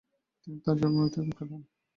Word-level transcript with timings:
তিনি 0.41 0.57
তার 0.63 0.75
জন্মভূমিতেই 0.79 1.33
কাটান। 1.39 1.61